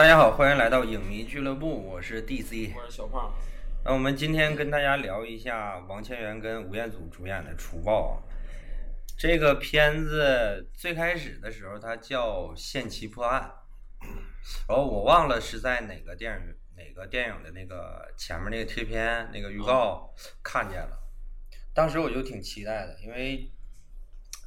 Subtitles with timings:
[0.00, 2.74] 大家好，欢迎来到影迷俱乐部，我是 DC。
[2.74, 3.34] 我是小胖。
[3.84, 8.22] 那我们今天跟大家聊一下王千源跟吴彦祖主演的《除暴》。
[9.18, 13.52] 这个片子最开始的时候，它叫《限期破案》，
[14.66, 20.98] 然后我忘了是在哪个电影哪个电影的那个前面那个贴片那个预告看见了。
[21.74, 23.52] 当时我就挺期待的，因为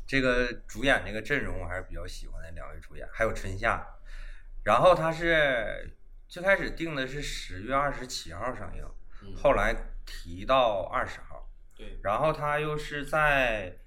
[0.08, 3.88] 这个主演这个阵容我还是比较喜欢的，两位主演还有春夏。
[4.63, 5.95] 然后他是
[6.27, 8.84] 最开始定的是十月二十七号上映，
[9.36, 13.77] 后来提到二十号，对，然后他又是在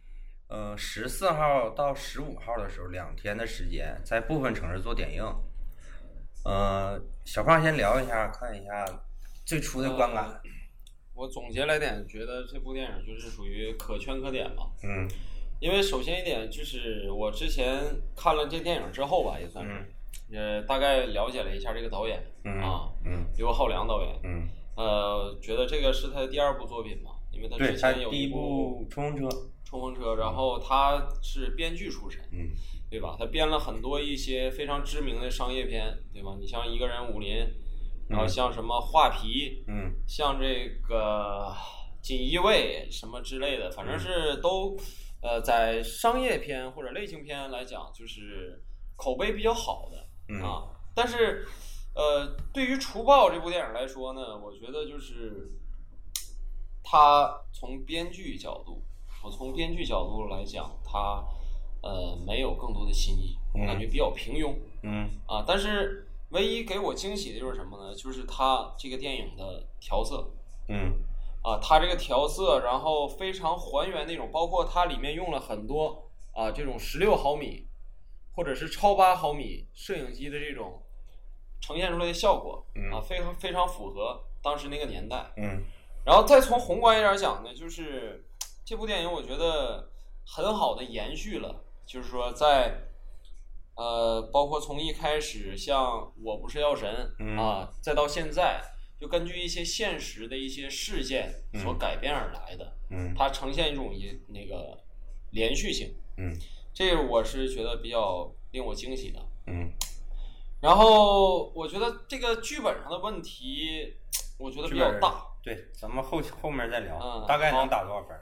[0.49, 5.25] 呃十四号到十五号的时候两天的时间，在部分城市做点映。
[6.45, 8.85] 呃，小胖先聊一下，看一下
[9.45, 10.41] 最初的观感。
[11.15, 14.71] 我总结来点，觉得这部电影就是属于可圈可点吧。
[14.85, 15.09] 嗯。
[15.59, 17.83] 因为首先一点就是我之前
[18.15, 19.93] 看了这电影之后吧，也算是。
[20.33, 22.19] 呃，大概了解了一下这个导演
[22.63, 22.91] 啊，
[23.37, 29.29] 刘浩良导演，嗯，呃，觉得这个是他的第二部作品嘛，因为他之前有一部《冲锋车》，
[29.65, 32.51] 冲锋车，然后他是编剧出身，嗯，
[32.91, 33.17] 对吧？
[33.19, 36.37] 他编了很多一些非常知名的商业片，对吧？
[36.41, 37.37] 你像一个人武林，
[38.09, 41.53] 然后像什么画皮，嗯，像这个
[42.03, 44.77] 锦衣卫什么之类的，反正是都，
[45.21, 48.63] 呃，在商业片或者类型片来讲，就是
[48.97, 50.06] 口碑比较好的。
[50.43, 51.47] 啊，但是，
[51.95, 55.53] 呃，对于《除暴》这部电影来说呢，我觉得就是，
[56.83, 58.83] 他从编剧角度，
[59.25, 61.25] 我从编剧角度来讲，他
[61.83, 64.55] 呃没有更多的新意，我感觉比较平庸。
[64.83, 65.11] 嗯。
[65.27, 67.95] 啊，但是唯一给我惊喜的就是什么呢？
[67.95, 70.29] 就是他这个电影的调色。
[70.69, 70.93] 嗯。
[71.43, 77.65] 啊，他这个调色，然后非常还原那种，包括它里面用了很多啊这种十六毫米。
[78.37, 80.81] 或者是超八毫米摄影机的这种
[81.63, 85.33] 呈现出来的效果啊，非常非常符合当时那个年代。
[85.39, 85.65] 嗯，
[86.05, 88.23] 然后再从宏观一点讲呢，就是
[88.63, 89.91] 这部电影我觉得
[90.27, 92.79] 很好的延续了，就是说在
[93.75, 96.89] 呃，包括从一开始像我不是药神
[97.39, 98.63] 啊，再到现在，
[99.01, 102.77] 就根据一些现实的一些事件所改编而来的。
[102.91, 104.79] 嗯，它呈现一种一那个
[105.31, 105.95] 连续性。
[106.19, 106.37] 嗯。
[106.77, 109.73] 这个我是觉得比较令我惊喜的，嗯，
[110.61, 113.97] 然后我觉得这个剧本上的问题，
[114.39, 115.25] 我觉得比较大。
[115.43, 116.99] 对，咱们后后面再聊。
[116.99, 118.15] 嗯，大概能打多少分？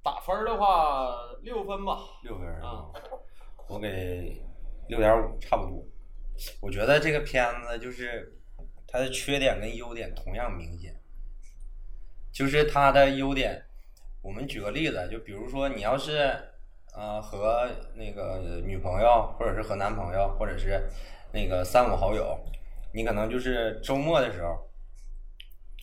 [0.00, 1.12] 打分的话，
[1.42, 1.98] 六分吧。
[2.22, 2.86] 六分啊，
[3.66, 4.40] 我给
[4.86, 5.84] 六点五，差不多。
[6.60, 8.40] 我觉得这个片子就是
[8.86, 10.94] 它的缺点跟优点同样明显，
[12.32, 13.60] 就是它的优点，
[14.22, 16.50] 我们举个例子，就比如说你要是。
[16.94, 20.88] 呃，和那个女朋友，或者是和男朋友，或者是
[21.32, 22.38] 那个三五好友，
[22.92, 24.68] 你可能就是周末的时候，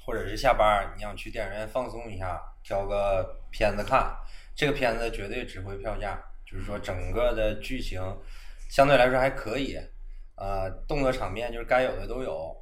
[0.05, 4.15] 或者是下班，你想去电影院放松一下，挑个片子看。
[4.55, 8.01] 这个片子绝对值回票价，就是说整个的剧情
[8.69, 9.79] 相对来说还可以，
[10.35, 12.55] 呃，动作场面就是该有的都有。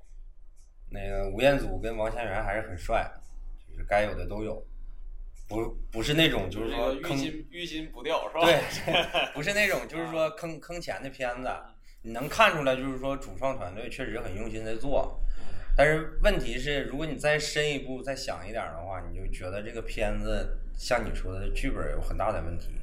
[0.90, 3.12] 那个吴彦祖跟王千源还是很帅，
[3.69, 4.66] 就是该有的都有。
[5.47, 7.18] 不不是那种就是说坑
[7.50, 8.41] 欲擒不掉是吧？
[8.46, 8.62] 对，
[9.34, 11.50] 不是那种就是说坑坑钱的片子，
[12.02, 15.19] 你能看出来就是说主创团队确实很用心在做。
[15.75, 22.75] 但是问题是，如果你再深一步再想一点的话，你就觉得这个片子像你说的剧本有很大的问题。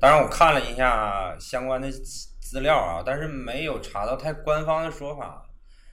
[0.00, 5.48] 当然我看了一下相关的资料啊，但是没有查到太官方的说法，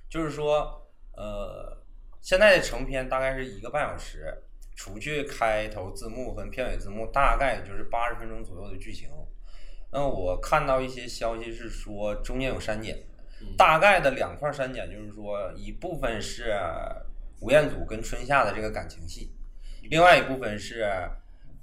[0.09, 1.77] 就是说呃
[2.21, 4.33] 现在的成片大概是一个半小时。
[4.77, 9.09] 除去开头字幕和片尾字幕，大概就是八十分钟左右的剧情。
[9.91, 12.95] 那我看到一些消息是说中间有删减，
[13.57, 16.53] 大概的两块删减就是说一部分是
[17.41, 19.31] 吴彦祖跟春夏的这个感情戏，
[19.89, 20.85] 另外一部分是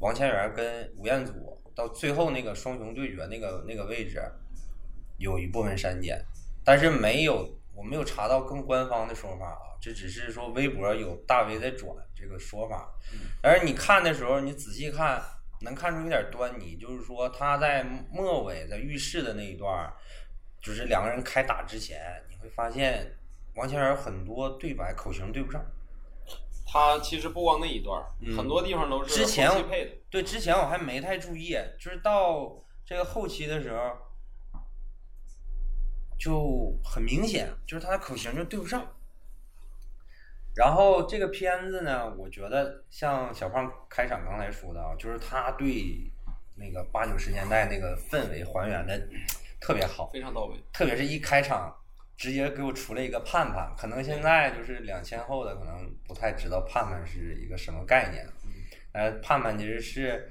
[0.00, 1.32] 王千源跟吴彦祖
[1.72, 4.20] 到最后那个双雄对决那个那个位置
[5.18, 6.20] 有一部分删减，
[6.64, 9.74] 但是没有我没有查到更官方的说法啊。
[9.80, 12.88] 这只是说微博有大 V 在转这个说法，
[13.42, 15.22] 而你看的时候，你仔细看
[15.60, 19.92] 能看出有点端倪，就是说他在末尾在浴室的那一段，
[20.62, 22.00] 就是两个人开打之前，
[22.30, 23.14] 你会发现
[23.56, 25.62] 王千源很多对白口型对不上。
[26.66, 28.02] 他其实不光那一段，
[28.36, 29.90] 很多地方都是之前配的。
[30.10, 32.50] 对，之前我还没太注意，就是到
[32.86, 33.78] 这个后期的时候，
[36.18, 38.86] 就很明显，就是他的口型就对不上。
[40.56, 46.10] 然后这个片子呢，我觉得像小胖开场刚才说的啊，就是他对
[46.56, 48.96] 那个八九十年代那个氛围还原的
[49.60, 50.56] 特别好，非常到位。
[50.72, 51.74] 特别是一开场，
[52.16, 58.24] 直接给我出了一个盼盼，可能现在就是两千后的可能不太知道盼盼是一个什么概念，
[58.92, 60.30] 呃，盼盼其实是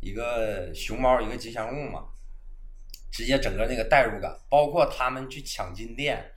[0.00, 2.06] 一个熊猫一个吉祥物嘛，
[3.10, 6.32] 直接整个那个代入感，包括他们去抢金店，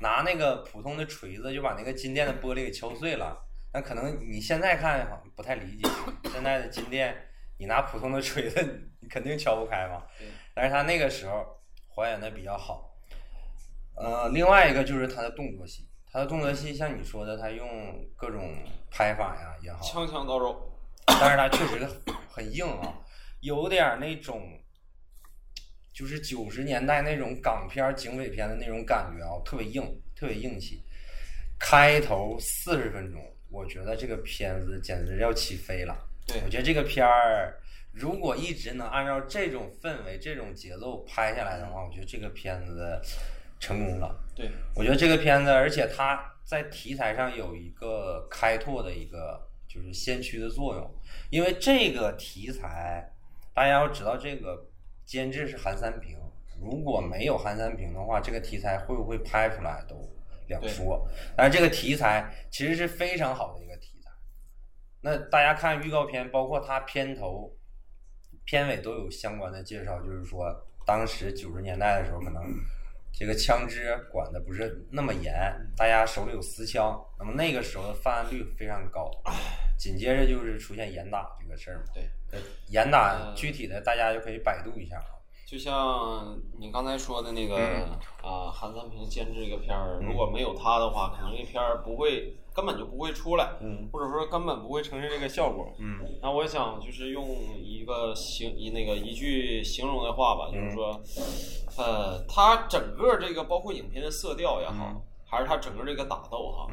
[0.00, 3.36] 拿那个普通的锤子就把那个金店的玻璃给敲碎了，
[3.72, 5.88] 那可能你现在看不太理解，
[6.30, 7.16] 现在的金店
[7.56, 10.02] 你拿普通的锤子你肯定敲不开嘛，
[10.54, 11.44] 但是他那个时候
[11.88, 12.94] 还原的比较好。
[13.96, 17.68] 呃，另外一个就是他的动作戏，他的动作戏像你说的，他用
[18.16, 18.54] 各种
[18.90, 20.72] 拍法呀也好，枪枪到肉，
[21.04, 21.84] 但是他确实
[22.30, 22.94] 很硬啊，
[23.40, 24.40] 有点那种，
[25.98, 29.82] 就是九十年代那种港片警匪片的那种感觉啊，特别硬，
[30.14, 30.80] 特别硬气。
[31.58, 35.96] 开头四十分钟，我觉得这个片子简直要起飞了。
[36.26, 37.58] 对，我觉得这个片儿
[37.90, 43.00] 如果一直能按照这种氛围、这种节奏拍下来的话，我觉得这个片子。
[43.60, 49.36] 成功了，对我觉得这个片子，而且它在题材上有一个开拓的一个
[49.66, 50.88] 就是先驱的作用，
[51.28, 53.12] 因为这个题材，
[53.52, 54.64] 大家要知道这个
[55.08, 56.18] 监制是韩三平，
[56.60, 59.96] 如果没有韩三平的话，这个题材会不会拍出来都
[60.48, 61.08] 两说。
[61.34, 64.10] 但是这个题材其实是非常好的一个题材，
[65.00, 67.50] 那大家看预告片，包括它片头、
[68.44, 72.44] 片尾都有相关的介绍，就是说当时九十年代的时候可能。
[73.10, 75.34] 这个枪支管的不是那么严，
[75.74, 79.10] 大家手里有私枪，那么那个时候的犯案率非常高。
[79.78, 81.84] 紧接着就是出现严打这个事儿嘛。
[81.94, 85.00] 对，严打具体的大家就可以百度一下。
[85.46, 87.56] 就像你刚才说的那个
[88.22, 93.52] 啊，韩三平监制这个片儿，如果没有他的话，可能这片儿不会，根本就不会出来，
[93.90, 95.72] 或者说根本不会呈现这个效果。
[95.78, 96.00] 嗯。
[96.20, 97.26] 那我想就是用
[97.56, 101.00] 一个形一那个一句形容的话吧，就是说，
[101.78, 106.68] 呃，他整个这个包括影片的色调也好，还是他整个这个打斗哈，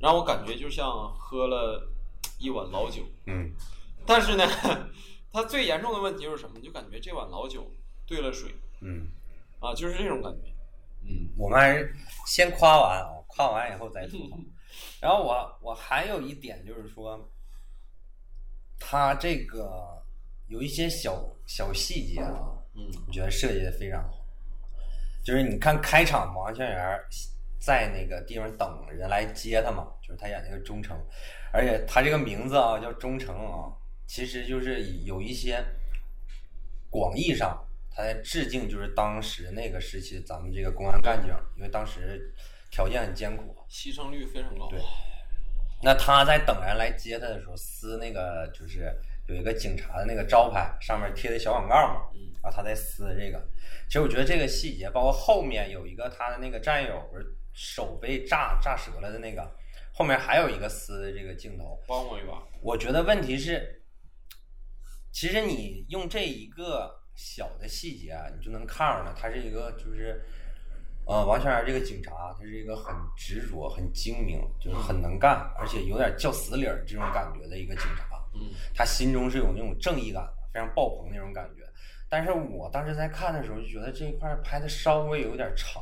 [0.00, 1.86] 让我感觉就像喝了
[2.38, 3.02] 一碗老酒。
[3.26, 3.52] 嗯。
[4.06, 4.44] 但是呢。
[5.36, 6.60] 他最严重的问题是什么？
[6.60, 7.68] 就感觉这碗老酒
[8.06, 9.08] 兑了水，嗯，
[9.58, 10.54] 啊，就是这种感觉。
[11.02, 11.92] 嗯，我们还是
[12.24, 14.38] 先夸完啊，夸完以后再吐槽。
[15.02, 17.28] 然后我我还有一点就是说，
[18.78, 20.00] 他这个
[20.46, 22.30] 有一些小小细节啊，
[22.76, 24.24] 嗯，我觉得设计的非常好。
[25.24, 27.00] 就是你看开场，王千源
[27.58, 30.96] 在那个地方等人来接他嘛，就是他演那个忠诚，
[31.54, 33.70] 而且他这个名字啊叫忠诚啊。
[34.06, 35.64] 其实就是有一些
[36.90, 42.30] 广义上，他在致敬，就是当时那个时期咱们这个公安干警，因为当时
[42.70, 44.68] 条件很艰苦，牺牲率非常高。
[44.68, 44.78] 对，
[45.82, 48.94] 那他在等人来接他的时候，撕那个就是
[49.26, 52.02] 有一个警察的那个招牌，上面贴的小广告嘛，
[52.42, 53.42] 然后他在撕这个。
[53.86, 59.50] 其实我觉得这个细节，包括后面有一个他的那个战友不是手被炸炸折了的那个，
[59.94, 62.42] 后面还有一个撕的这个镜头，帮我一把。
[62.60, 63.80] 我觉得问题是。
[65.16, 70.20] 其实你用这一个小的细节啊，你就能看出来，他是一个就是，
[71.06, 78.20] 呃，王全然这个警察，他是一个很执着、很精明，就是很能干，而且有点较死理儿这种感觉的一个警察。
[78.34, 81.62] 嗯，他心中是有那种正义感的，非常爆棚那种感觉。
[82.08, 85.80] 但是我当时在看的时候就觉得这一块拍的稍微有点长。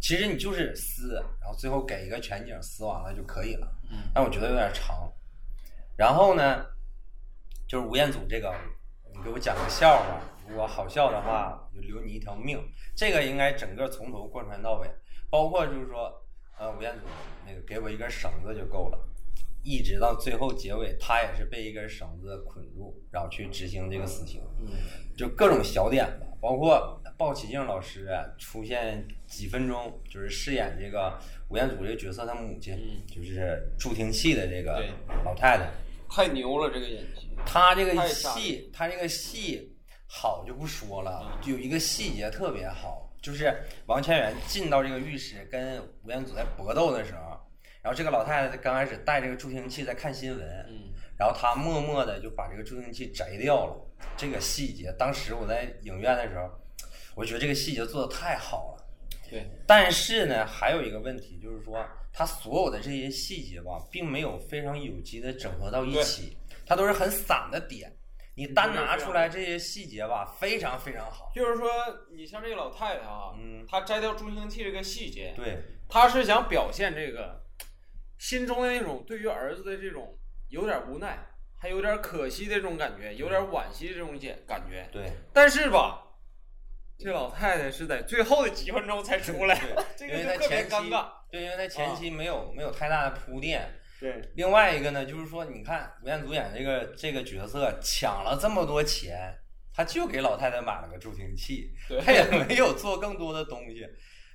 [0.00, 3.70] 其实你就是撕，然后最后给一个全景，撕完了就可以了。
[3.90, 5.12] 嗯，但我觉得有点长。
[5.96, 6.66] 然后呢？
[7.68, 8.52] 就是吴彦祖这个，
[9.14, 12.60] 你给我讲个笑话，如果好笑的话，就留你一条命。
[12.96, 14.90] 这个应该整个从头贯穿到尾，
[15.30, 16.12] 包括就是说，
[16.58, 17.02] 呃，吴彦祖
[17.46, 18.98] 那个给我一根绳子就够了，
[19.62, 24.40] 一直到最后结尾，他也是被一根绳子捆住，然后去执行这个死刑。
[25.16, 32.76] 就各种小点子，包括鲍起静老师出现几分钟，就是饰演这个吴彦祖这个角色他母亲，
[33.06, 34.84] 就是助听器的这个
[35.24, 35.70] 老太太。
[36.12, 37.30] 太牛了，这个演技。
[37.46, 39.76] 他这个戏，他这个戏
[40.08, 47.29] 好就不说了，有一个细节特别好，就是王千源进到这个浴室跟吴彦祖在搏斗的时候，
[47.82, 53.76] 然后这个老太太刚开始带这个助听器在看新闻，嗯，然后她默默的就把这个助听器摘掉了。
[54.16, 56.50] 这个细节，当时我在影院的时候，
[57.14, 58.84] 我觉得这个细节做的太好了。
[59.30, 61.84] 对，但是呢，还有一个问题就是说。
[62.12, 67.96] 它所有的这些细节吧，并没有非常有机的整合到一起，它都是很散的点。
[68.34, 71.30] 你单拿出来这些细节吧，非常非常好。
[71.32, 71.70] 就是说，
[72.10, 77.40] 你像这个老太太啊，嗯，她摘掉助听器这个细节，对，她是想表现这个
[78.20, 80.14] 心中的那种对于儿子的这种
[80.50, 81.18] 有点无奈，
[81.58, 84.86] 还有点可惜的这种感觉，有点惋惜的这种感感觉。
[84.92, 86.02] 对，但是吧，
[86.98, 89.58] 这老太太是在最后的几分钟才出来，
[89.96, 91.08] 这因为个就特别他前期尴尬。
[91.30, 93.66] 对，因为他前啊期没有没有太大的铺垫。
[93.98, 99.34] 对，另外一个呢，就是说，你看吴彦祖演这个这个角色抢了这么多钱，
[99.72, 103.86] 他就给老太太买了个助听器，对他也没有做更多的东西，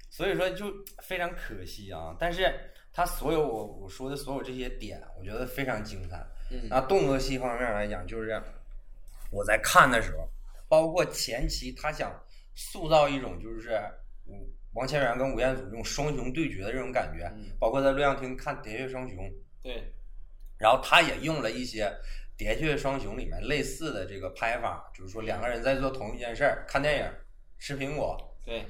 [0.10, 2.16] 所以说就非常可惜啊。
[2.20, 2.54] 但是
[2.94, 6.26] 他所有我我说的所有这些点，我觉得非常精彩。
[6.52, 8.42] 嗯那动作戏方面来讲，就是
[9.32, 10.30] 我在看的时候，
[10.68, 12.14] 包括前期他想
[12.54, 13.82] 塑造一种就是
[14.26, 19.18] 吴王千源跟吴彦祖这种双雄对决的这种感觉，嗯包括在录像厅看《喋血双雄》，
[19.64, 19.92] 对，
[20.60, 21.86] 然后他也用了一些
[22.38, 27.12] 《喋血双雄》里面类似的这个拍法，就是说两个人在做同一件事儿，看电影，
[27.58, 28.66] 吃苹果，对，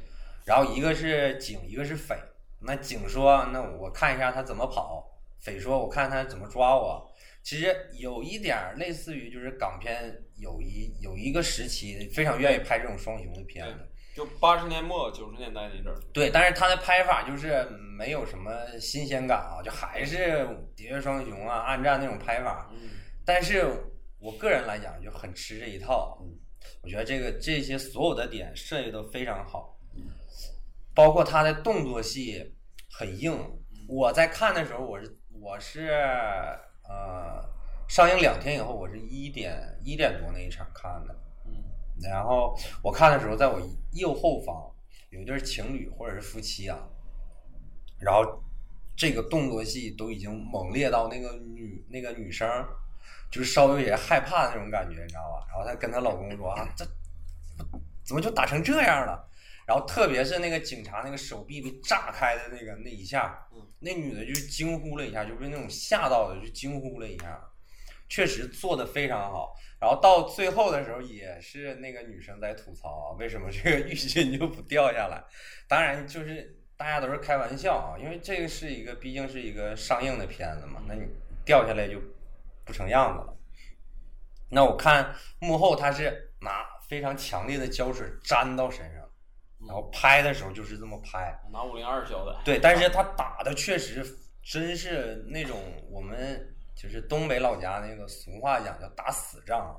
[0.45, 2.15] 然后一个是警，一个是匪。
[2.61, 5.05] 那警说：“那我看一下他怎么跑。”
[5.39, 7.11] 匪说：“我看他怎么抓我。”
[7.43, 15.99] 其实有一点儿类似于就是港片有一有一个时期非常愿意拍这种双雄的片子，就八十年末九十年代那阵儿。
[16.11, 17.63] 对，但是他的拍法就是
[17.97, 22.67] 没有什么新鲜感啊，就还是喋血双雄啊、暗战那种拍法。
[22.73, 22.89] 嗯，
[23.23, 23.67] 但是
[24.17, 26.33] 我个人来讲就很吃这一套，嗯
[26.81, 29.74] 我觉得这个这些所有的点设计都非常好，
[30.95, 32.55] 包括他的动作戏
[32.89, 33.37] 很硬。
[33.87, 35.89] 我在看的时候，我是我是
[36.89, 37.47] 呃
[37.87, 41.53] 上映两天以后，我是一点一点多那一场看的，嗯，
[42.01, 43.61] 然后我看的时候，在我
[43.93, 44.55] 右后方
[45.11, 46.79] 有一对情侣或者是夫妻啊，
[47.99, 48.41] 然后
[48.95, 52.49] 这个动作戏都已经猛烈到那个女那个女生
[53.29, 55.45] 就是稍微有些害怕的那种感觉，你知道吧？
[55.49, 56.83] 然后她跟她老公说啊，这
[58.03, 59.29] 怎么就打成这样了？
[59.65, 67.41] 然后特别是那个警察那个手臂被炸开的那个那一下嗯，那女的就惊呼了一下，就被那种吓到的就惊呼了一下，
[68.07, 69.53] 确实做的非常好。
[69.79, 75.23] 然后到最后的时候，也是那个女生在吐槽啊，为什么这个浴巾就不掉下来？
[75.67, 81.01] 当然就是大家都是开玩笑啊，因为这个是一个毕竟是一个上映的片子嘛，那你
[81.43, 82.01] 掉下来就
[82.63, 83.37] 不成样子了。
[84.49, 89.04] 那我看幕后他是拿非常强烈的胶水粘到身上，
[89.67, 91.37] 然后拍的时候就是这么拍。
[91.51, 92.39] 拿五零二胶的。
[92.45, 94.05] 对，但是他打的确实
[94.41, 95.57] 真是那种
[95.89, 99.75] 我们就是东北老家那个俗话讲叫打死仗，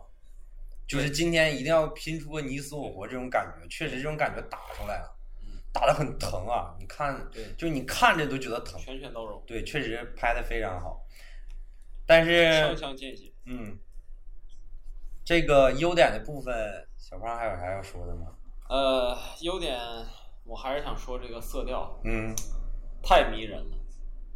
[0.86, 5.16] 就是今天一定要拼出个你死我活这种感觉，确实这种感觉打出来了，
[5.72, 6.74] 打的很疼啊！
[6.80, 8.80] 你看，对就你看着都觉得疼。
[8.80, 11.06] 拳拳到肉，对，确实拍的非常好，
[12.06, 13.32] 但是枪枪见血。
[13.44, 13.78] 嗯，
[15.24, 18.35] 这个优点的部分，小胖还有啥要说的吗？
[18.68, 19.78] 呃，优点
[20.44, 22.34] 我还是想说这个色调嗯，
[23.02, 23.76] 太迷人了，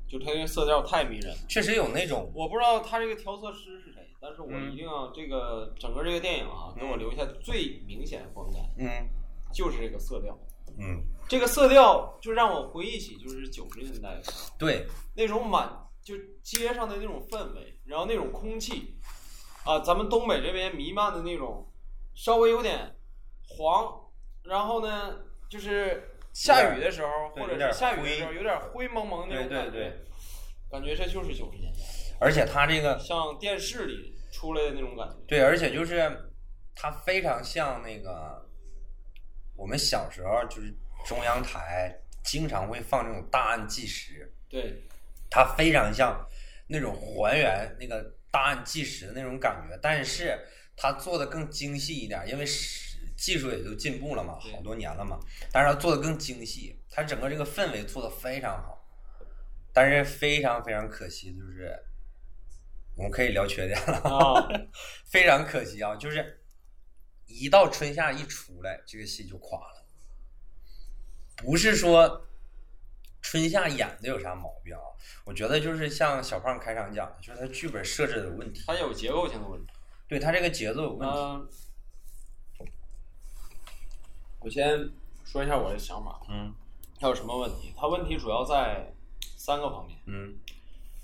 [0.08, 1.38] 就它这个色调太迷人了。
[1.48, 9.08] 确实有那种，我不知道它这个调色师是谁，但是我嗯一定要这个整个这个电影啊，给我留下最明显的观感，嗯
[9.52, 10.38] 就是这个色调。
[10.78, 15.68] 嗯，这个色调就让我回忆起就是九十年代的时候对，那种满
[16.00, 18.94] 就街上的那种氛围，然后那种空气，
[19.64, 21.68] 啊，咱们东北这边弥漫的那种
[22.14, 22.96] 稍微有点
[23.48, 23.99] 黄，
[24.44, 25.18] 然后呢
[25.48, 30.04] 就是下雨的时候或者是下雨的时候有点灰蒙蒙那对对种感觉，对，
[30.70, 31.78] 感觉这就是九十年代，
[32.20, 35.16] 而且它这个像电视里出来的那种感觉。
[35.26, 36.10] 对，而且就是
[36.74, 38.48] 它非常像那个
[39.56, 40.72] 我们小时候就是
[41.04, 44.82] 中央台经常会放那种大案纪实，对，
[45.28, 46.24] 它非常像
[46.68, 50.38] 那种还原那个大案纪实的那种感觉，但是
[50.76, 52.89] 它做的更精细一点，因为是
[53.20, 55.20] 技术也就进步了嘛，好多年了嘛，
[55.52, 58.82] 但是它做的更精细，它整个这个氛围做的非常好，
[59.74, 61.78] 但是非常非常可惜，就是
[62.96, 63.98] 我们可以聊缺点了。
[63.98, 64.48] 啊，
[65.12, 66.40] 非常可惜啊，就是
[67.26, 69.84] 一到春夏一出来，这个戏就垮了。
[71.36, 72.26] 不是说
[73.20, 74.80] 春夏演的有啥毛病啊，
[75.26, 79.72] 我觉得就是像小胖开场讲的，就是他剧本设置的问题，他有结构性的问题。
[80.08, 81.16] 对他这个节奏有问题。
[81.16, 81.48] 嗯，
[84.40, 84.90] 我先
[85.24, 86.54] 说一下我的想法，嗯。
[86.98, 87.72] 它有什么问题？
[87.76, 88.92] 他问题主要在
[89.36, 89.98] 三个方面。
[90.06, 90.36] 嗯。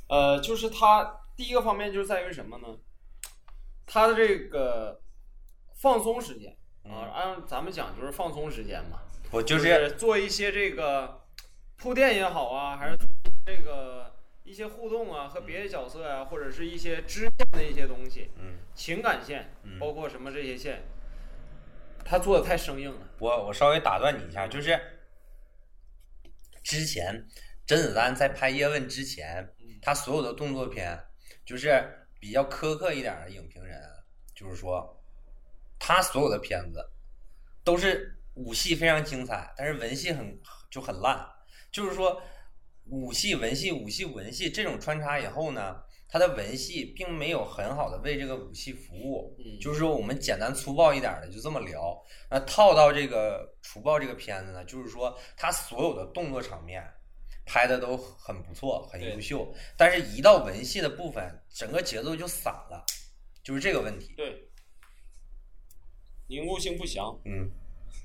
[0.09, 2.69] 呃，就是他第一个方面就是在于什么呢？
[3.87, 5.01] 他的这个
[5.75, 9.01] 放松时间啊，按咱们讲就是放松时间嘛，
[9.31, 9.43] 我。
[9.43, 11.23] 就就是做一些这个
[11.77, 12.99] 铺垫也好啊，还是
[13.47, 14.15] 这个
[14.45, 20.85] 一些互动啊，和别的角色啊，或者是一些支线的一些东西，嗯，情感线嗯，包括什么这些线，
[22.07, 23.09] 他做的太生硬了。
[23.19, 24.81] 我我稍微打断你一下，就是
[26.63, 27.27] 之前
[27.67, 30.99] 甄子丹在拍《叶问》之前，他所有的动作片，
[31.45, 33.81] 就是比较苛刻一点的影评人，
[34.35, 35.03] 就是说，
[35.79, 36.91] 他所有的片子
[37.65, 40.39] 都是武戏非常精彩，但是文戏很
[40.71, 41.29] 就很烂。
[41.73, 42.23] 就是说，
[42.87, 49.37] 武戏、文戏、武戏、文戏这种穿插以后呢，它的文戏并没有很好的为这个武器服务。
[49.39, 52.01] 嗯就是说，我们简单粗暴一点的就这么聊。
[52.31, 56.83] 那套到这个《除暴》这个片子呢，就是说，它所有的动作场面
[57.45, 59.53] 拍的都很不错，很优秀。
[59.77, 62.85] 但是，一到文戏的部分，整个节奏就散了，
[63.43, 64.15] 就是这个问题。
[64.17, 64.49] 对，
[66.29, 67.19] 凝固性不强。
[67.25, 67.51] 嗯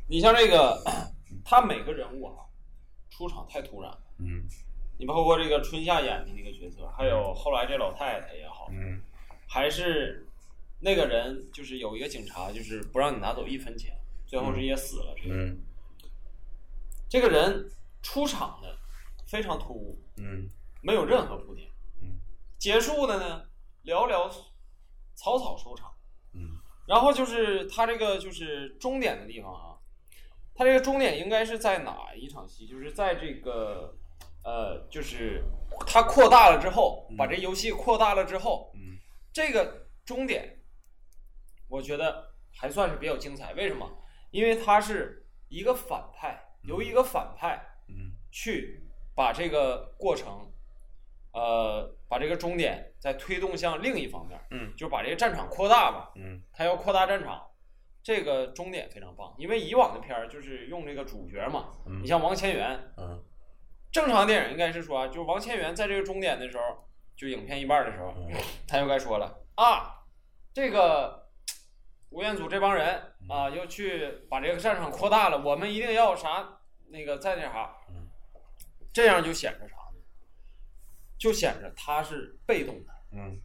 [0.07, 0.83] 你像这个，
[1.45, 2.45] 他每个人物啊，
[3.09, 4.03] 出场太突然了。
[4.19, 4.43] 嗯
[5.01, 9.01] 你包括这个春夏演的那个角色，还有后来这老太太也好，嗯
[9.47, 10.27] 还是
[10.79, 15.15] 那个人，就是有一个警察，就是不让你拿走一分钱，最后是也死了。
[15.17, 15.57] 这个、嗯
[17.09, 17.67] 这个人
[18.03, 18.77] 出场的
[19.25, 20.47] 非常突兀，嗯
[20.83, 21.67] 没有任何铺垫，
[22.03, 22.19] 嗯
[22.59, 23.43] 结束的呢
[23.83, 24.29] 寥寥
[25.15, 25.91] 草草收场。
[26.35, 29.73] 嗯然后就是他这个就是终点的地方啊，
[30.53, 32.67] 他这个终点应该是在哪一场戏？
[32.67, 33.97] 就是在这个
[34.43, 35.43] 呃，就是
[35.85, 38.97] 它扩大了之后，把这游戏扩大了之后，嗯
[39.33, 40.59] 这个终点，
[41.67, 43.53] 我觉得还算是比较精彩。
[43.53, 43.89] 为什么？
[44.31, 48.81] 因为他是一个反派，由一个反派嗯去
[49.15, 50.51] 把这个过程，
[51.33, 56.11] 呃，把这个终点再推动向另一方面，嗯就是把这个战场扩大吧。
[56.15, 57.45] 嗯他要扩大战场，
[58.01, 59.33] 这个终点非常棒。
[59.37, 63.23] 因为以往的片儿就是用这个主角嘛，嗯你像王千源，嗯
[63.91, 68.33] 正常电影应该是说啊，就是王千源在这个终点的时候，就影片一半的时候，嗯。
[68.67, 70.05] 他就该说了啊，
[70.53, 71.29] 这个
[72.09, 78.07] 吴彦祖这帮人啊，要去把这个战场扩大了，我们一定要啥那个在那啥嗯，
[78.93, 79.99] 这样就显着啥呢？
[81.17, 82.93] 就显着他是被动的。
[83.11, 83.39] 嗯。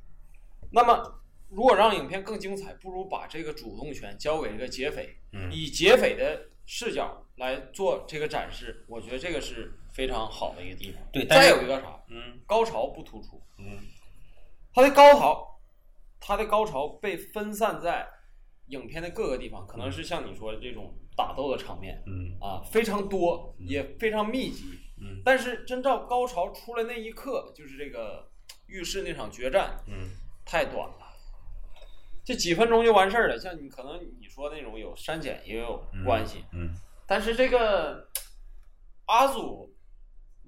[0.73, 5.51] 那么，如果让影片更精彩，不如把这个主动权交给这个劫匪，嗯。
[5.53, 11.01] 以劫匪的视角来做这个展示，我觉得这个是非常好的一个地方。
[11.13, 13.79] 对再有一个啥，嗯高潮不突出，嗯
[14.75, 15.59] 它的高潮，
[16.21, 18.07] 它的高潮被分散在
[18.67, 24.65] 影片的各个地方，可能是像你说的这种打斗的场面嗯啊，非常多，也非常密集。
[24.99, 28.29] 嗯但是真到高潮出来那一刻，就是这个
[28.67, 30.11] 浴室那场决战，嗯
[30.45, 31.06] 太短了，
[32.27, 33.39] 这几分钟就完事儿了。
[33.39, 36.75] 像你可能你说那种有删减也有关系，嗯
[37.07, 38.11] 但是这个
[39.05, 39.73] 阿祖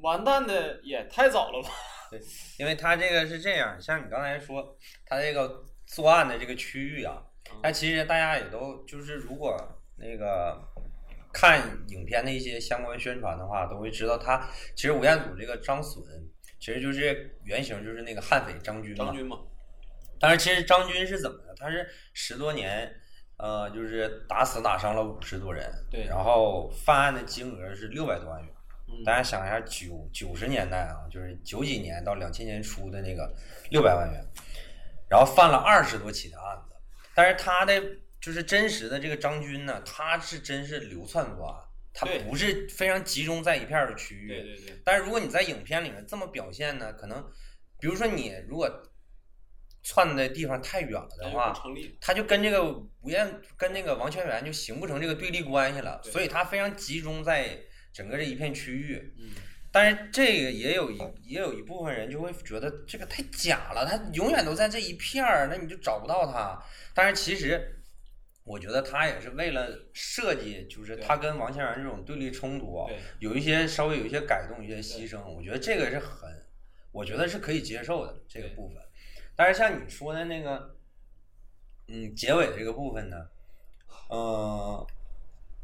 [0.01, 1.69] 完蛋的也太早了吧？
[2.11, 2.21] 对
[2.59, 7.23] 因为他这个是这样，像你刚才说，他这个作案的这个区域啊，
[7.62, 9.57] 但其实大家也都就是如果
[9.97, 10.61] 那个
[11.33, 16.03] 看影片的一些相关宣传的话，都会知道他其实吴彦祖这个张隼
[16.59, 19.14] 其实就是原型就是那个悍匪张军嘛张。
[19.14, 19.38] 军嘛，
[20.20, 21.54] 但是其实张军是怎么的？
[21.54, 22.92] 他是十多年，
[23.37, 28.48] 呃，就是打死打伤了五十多人，对然后犯案的金额是六百多万元。
[28.90, 33.31] 嗯大家想一下，九九十年代啊，就是九几年到两千年初的那个
[33.70, 34.26] 六百万元，
[35.11, 36.74] 然后犯了二十多起的案子。
[37.14, 37.83] 但是他的
[38.18, 44.28] 就是真实的这个张军呢，他是真是流窜作案，他不是非常集中在一片儿的区域。
[44.28, 47.22] 对对对，但是如果你在影片里面这么表现呢，可能，
[47.78, 48.88] 比如说你如果
[49.83, 51.53] 窜的地方太远了的话。
[52.01, 52.64] 他就跟这个
[53.01, 57.59] 吴彦跟那个王全元就形不成这个对立关系了，所以他非常集中在
[57.93, 59.14] 整个这一片区域。
[59.19, 59.31] 嗯，
[59.73, 66.62] 但是这个也有一也有一部分人就会觉得这个太假了，他永远都在这一片儿，那你就找不到他。
[66.95, 67.75] 但是其实。
[68.45, 72.88] 我觉得他也是为了设计，就是他跟王千源这种对立冲突啊，
[73.19, 76.31] 有一些稍微有一些改动，一些牺牲，我觉得这个是很，
[76.91, 78.79] 我觉得是可以接受的这个部分。
[79.38, 80.74] 但是像你说的那个，
[81.87, 83.29] 嗯，结尾这个部分呢，
[84.09, 84.85] 呃，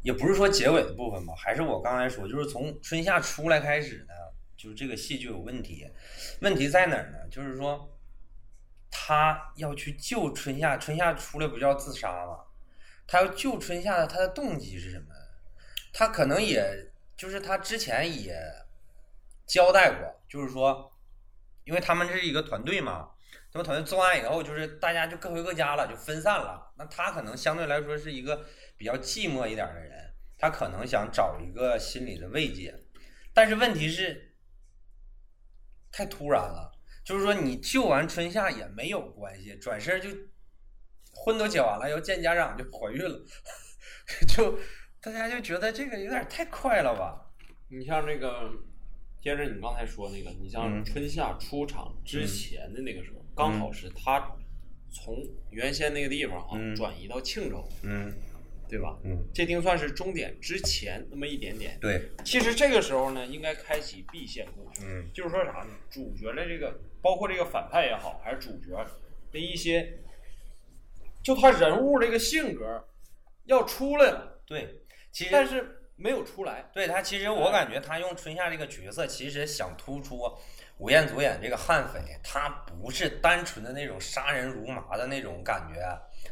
[0.01, 4.13] 也不是说结尾的部分吧，还是我刚才说，就是从春夏出来开始呢，
[4.55, 5.91] 就是这个戏就有问题。
[6.39, 7.17] 问题在哪儿呢？
[7.29, 7.93] 就是说，
[8.89, 12.45] 他要去救春夏，春夏出来不就要自杀吗？
[13.05, 15.07] 他要救春夏的，他的动机是什么？
[15.91, 18.41] 他可能也就是他之前也
[19.45, 20.93] 交代过，就是说，
[21.65, 23.09] 因为他们是一个团队嘛，
[23.55, 26.73] 他们团队做完以后，就是大家就各回各家了，就分散了。
[26.77, 32.75] 那他可能相对来说是一个比较寂寞一点的人，他可能想找一个心理的慰藉，
[33.33, 34.35] 但是问题是，
[35.89, 36.69] 太突然了。
[37.05, 40.09] 就是说，你救完春夏也没有关系，转身就
[41.13, 43.25] 婚都结完了，要见家长就怀孕了，
[44.27, 44.59] 就
[44.99, 47.31] 大家就觉得这个有点太快了吧？
[47.69, 48.51] 你像这个，
[49.21, 54.31] 接着你刚才说那个，你像嗯春夏出场之前的那个时候，刚好是他
[54.91, 55.21] 从
[55.51, 58.13] 原先那个地方啊、嗯转移到庆州，嗯
[58.67, 58.97] 对吧？
[59.03, 61.77] 嗯，界定算是终点之前那么一点点。
[61.79, 65.67] 对，其实这个时候呢，应该开启 B 线故事，嗯就是说啥呢？
[65.91, 68.75] 主角的这个，包括这个反派也好，还是主角
[69.31, 69.99] 的一些，
[71.21, 72.83] 就他人物这个性格
[73.43, 76.67] 要出来了，对，其实但是没有出来。
[76.73, 80.23] 对他，其实我感觉他用春夏这个角色，其实想突出
[80.77, 85.81] 吴彦祖演这个悍匪，他不是单纯的那种杀人如麻的那种感觉，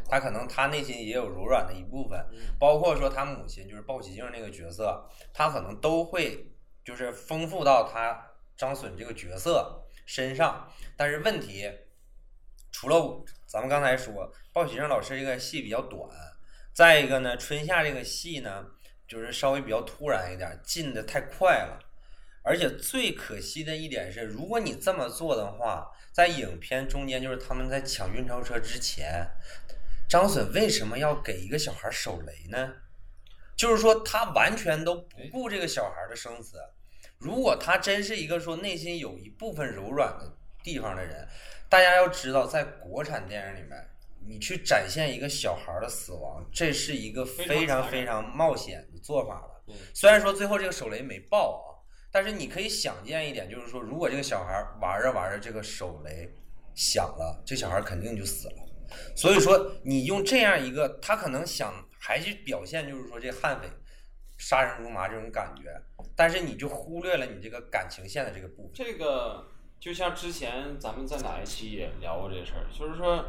[0.09, 2.19] 他可能他内心也有柔软的一部分，
[2.59, 6.45] 包括说他母亲就是鲍喜静那个角色，他可能都会
[6.83, 8.21] 就是丰富到他
[8.57, 10.69] 张隼这个角色身上。
[10.97, 11.71] 但是问题，
[12.71, 16.09] 除了咱们刚才说鲍喜静老师这个戏比较短，
[16.73, 18.65] 再一个呢，春夏这个戏呢。
[19.05, 21.77] 就是稍微比较突然一点，进的太快了，
[22.43, 29.25] 而且最可惜的一点是，如果你这么做的话，在影片中间，就是他们在抢运钞车之前，
[30.07, 32.73] 张隼为什么要给一个小孩手雷呢？
[33.55, 36.57] 就是说他完全都不顾这个小孩的生死。
[37.17, 41.27] 如果他真是一个说内心有一部分柔软的地方的人，
[41.69, 43.89] 大家要知道，在国产电影里面。
[44.25, 49.61] 你去展现一个小孩的死亡，这是一个非常非常冒险的做法了。
[49.93, 51.72] 虽然说最后这个手雷没爆啊，
[52.13, 56.31] 但是你可以想见一点，就是说，如果这个小孩玩着玩着这个手雷
[56.75, 58.55] 响了，这小孩肯定就死了。
[59.15, 63.67] 所以说，你用这样一个，他可能想还是表现，就是说这悍匪
[64.37, 65.63] 杀人如麻这种感觉，
[66.15, 68.71] 但是你就忽略了你这个感情线的这个部分。
[68.75, 69.47] 这个
[69.79, 73.25] 就像之前咱们在哪一期也聊过这事儿，就是说。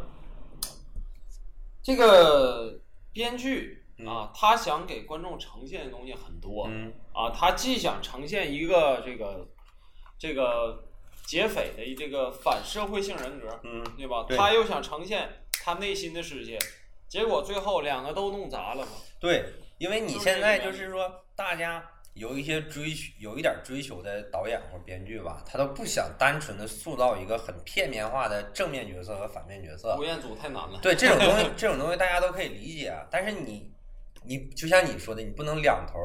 [1.87, 2.81] 这个
[3.12, 6.66] 编剧啊，他想给观众呈现的东西很多，
[7.14, 9.48] 啊，他既想呈现一个这个
[10.18, 10.85] 这个
[11.24, 14.24] 劫匪的这个反社会性人格，嗯，对吧？
[14.29, 16.59] 对他又想呈现他内心的世界，
[17.09, 18.92] 结果最后两个都弄砸了嘛。
[19.20, 19.44] 对，
[19.79, 21.90] 因为你现在就是说大家。
[22.14, 29.96] 有一些追求，有一点追求的导演或编剧吧，他都不想单纯的塑造一个很片面化的正面角色和反面角色。
[29.98, 30.79] 吴彦祖太难了。
[30.81, 32.96] 对这种东西， 这种东西大家都可以理解。
[33.11, 33.68] 但是你，
[34.22, 35.98] 你就像你说的，你不能两头，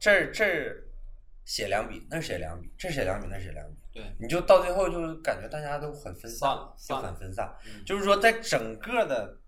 [0.00, 0.82] 这儿这儿
[1.44, 3.76] 写两笔，那儿写两笔，这儿写两笔，那儿写两笔。
[3.92, 7.54] 对，你就到最后就是感觉大家都很分散，就很分散。
[7.86, 9.38] 就是说，在整个的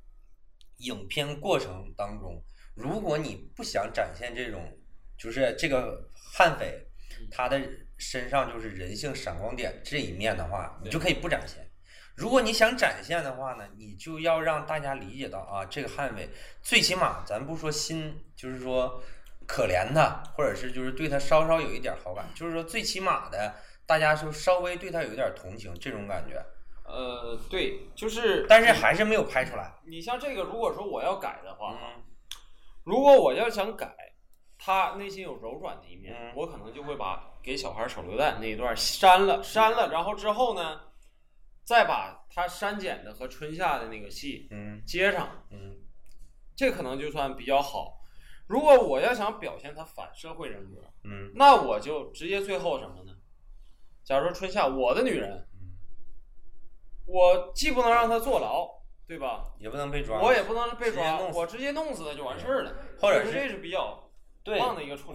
[0.77, 2.41] 影片过程当中，
[2.75, 4.79] 如果你不想展现这种。
[5.19, 6.85] 就是这个悍匪，
[7.31, 7.61] 他的
[7.97, 11.65] 身上就是人性闪光点这一面的话，你就可以不展现。
[12.17, 16.29] 如果你想展现的话呢，你就要让大家理解到啊，这个悍匪
[16.61, 19.01] 最起码咱不说心，就是说
[19.47, 23.55] 可怜他，或者是就是对他稍稍有一点好感，就是说最起码的
[23.87, 26.45] 大家就稍微对他有点同情这种感觉。
[26.85, 29.73] 呃，对，就是，但是还是没有拍出来。
[29.87, 32.03] 你像这个，如果说我要改的话，嗯，
[32.85, 33.95] 如果我要想改。
[34.65, 40.81] 他内心有柔软的一面，嗯，我可能就会把给小孩手榴弹那一段删了，删了，然后之后呢，
[41.65, 45.79] 再把他删减的和春夏的那个戏，嗯，接上，嗯，
[46.55, 48.02] 这可能就算比较好。
[48.53, 53.17] 如果我要想表现他反社会人格，嗯，那我就直接最后什么呢？
[54.05, 55.49] 假如说春夏，我的女人，
[57.07, 58.69] 我既不能让她坐牢，
[59.07, 59.55] 对吧？
[59.59, 63.99] 也不能被抓，我也不能被抓，我直接弄死她就完事儿了，或者是这是比较。
[64.45, 64.61] 对，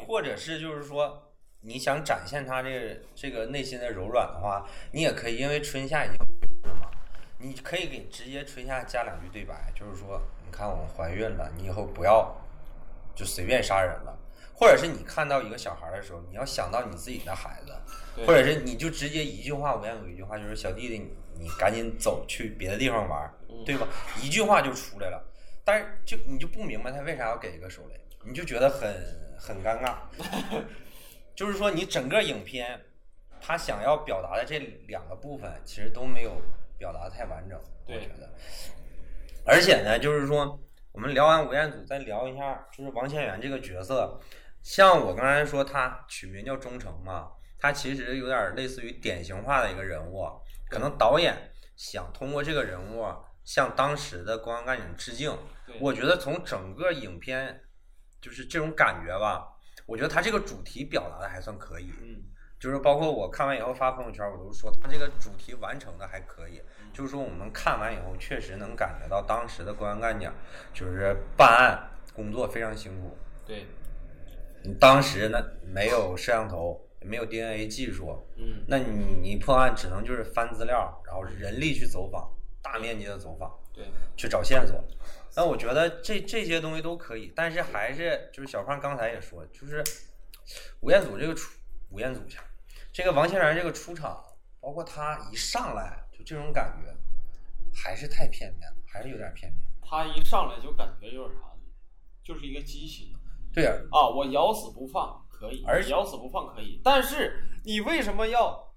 [0.08, 6.18] 或者是就是说，你想展现他这个这个内心的柔软的话，你也可以，因为春夏已经
[6.64, 6.90] 了嘛，
[7.38, 12.36] 你可以给直接春夏加两句对白，就是说，你看我们怀孕了，你以后不要
[13.18, 14.16] 就随便杀人了，
[14.54, 17.74] 或者是你看到一个小孩的时候，你要想到你自己的孩子，
[18.26, 23.34] 或者是你就直接一句话，我有一句话就是小弟弟，你你赶紧走去别的地方玩，
[23.66, 23.88] 对吧？
[24.22, 25.22] 一句话就出来了，
[25.66, 28.00] 但是就你就不明白他为啥要给一个手雷。
[28.24, 28.94] 你就觉得很
[29.40, 29.96] 很尴尬，
[31.34, 32.80] 就是说你整个影片，
[33.40, 36.42] 他想要表达的这两个部分，其实都没有
[36.78, 38.30] 表达太完整，我觉得。
[39.46, 40.60] 而且呢，就是说，
[40.98, 44.20] 我们聊完吴彦祖，再聊一下，就是王千源这个角色。
[44.64, 47.30] 像我刚才说，他取名叫忠诚嘛，
[47.60, 50.28] 他其实有点类似于典型化的一个人物，
[50.72, 53.06] 可能导演想通过这个人物
[53.44, 55.32] 向当时的公安干警致敬。
[55.80, 57.62] 我觉得从整个影片。
[58.20, 59.48] 就是这种感觉吧，
[59.86, 62.24] 我觉得他这个主题表达的还算可以，嗯，
[62.60, 66.60] 就是包括我看完以后发朋友圈，我都说他这个主题完成的还可以，
[66.98, 70.32] 就是说我们看完以后确实能感觉到当时的公安干警
[70.74, 73.68] 就是办案工作非常辛苦，对，
[74.64, 82.28] 你当时呢没有摄像头，也没有 DNA 技术，嗯，那你你破案只能就是翻资料，然后人力去走访，
[82.64, 83.56] 大面积的走访。
[83.72, 84.84] 对，去找线索。
[85.36, 89.84] 那我觉得这这些东西都可以，但是还是就是小胖刚才也说，就是
[90.80, 91.52] 吴彦祖这个出
[91.92, 92.40] 吴彦祖去，
[92.92, 94.20] 这个王千源这个出场，
[94.60, 96.94] 包括他一上来就这种感觉，
[97.74, 99.62] 还是太片面了，还是有点片面。
[99.82, 101.62] 他一上来就感觉就是啥呢？
[102.22, 103.16] 就是一个机器。
[103.54, 108.76] 对呀、啊，我咬死不放可以，而咬死不放可以，但是你为什么要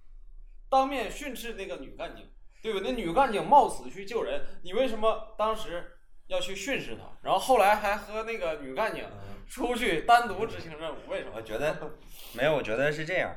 [0.69, 2.25] 当面训斥那个女干警？
[2.63, 2.81] 对吧？
[2.85, 7.03] 那女干警冒死去救人，你为什么当时要去训斥她？
[7.23, 9.05] 然后后来还和那个女干警
[9.49, 11.33] 出去单独执行任务，为什么？
[11.35, 11.99] 我觉得
[12.33, 13.35] 没有，我觉得是这样，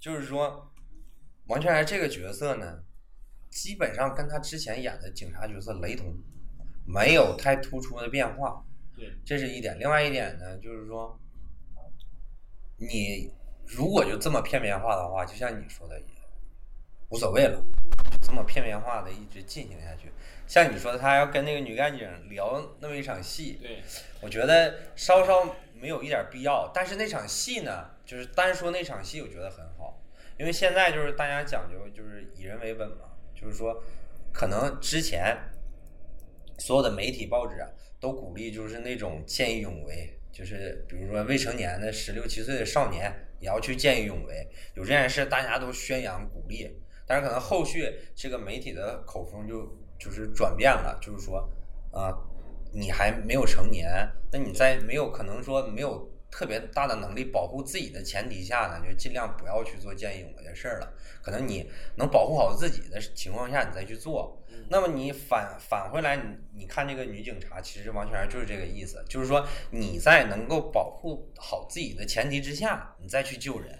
[0.00, 0.72] 就是说
[1.48, 2.82] 王全然这个角色呢，
[3.56, 6.14] 基本上跟他之前演的警察角色雷同，
[6.84, 8.62] 没有太突出的变化。
[8.94, 9.78] 对，这是一点。
[9.78, 11.18] 另外一点呢，就是说，
[12.76, 13.32] 你
[13.66, 16.06] 如果就这么片面化的话，就像你说的，也
[17.08, 17.64] 无所谓了，
[18.10, 20.12] 就这么片面化的一直进行下去。
[20.46, 23.82] 像你说的，他要跟那个女干警聊那么一场戏，对，
[24.20, 26.70] 我觉得稍稍没有一点必要。
[26.74, 29.98] 但是那场戏呢，就是单说那场戏，我觉得很好，
[30.38, 33.80] 因为现在就是大家讲究就是以人为本嘛，就是说，
[34.32, 35.36] 可能之前
[36.58, 37.64] 所有的媒体报纸，
[38.00, 46.68] 都鼓励就是那种见义勇为，就是比如说未成年的十六七岁的少年也要去见义勇为，有这件事大家都宣扬鼓励，
[47.06, 51.48] 但是可能后续这个媒体的口风就就是转变了，就是说，
[51.92, 52.12] 啊、
[52.72, 53.88] 你还没有成年，
[54.32, 60.92] 那你在没有可能说没有特别大的能力保护自己的前提下呢，就尽量不要去做见义勇为的事儿了。
[61.22, 64.42] 可能你能保护好自己的情况下，你再去做。
[64.68, 66.22] 那么你反返回来，你
[66.54, 73.78] 你看这个女警察，其实王全然就是这个意思，就是说你在能够保护好自己的前提之下，你再去救人，